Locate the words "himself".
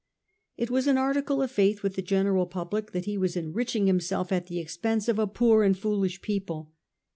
3.85-4.31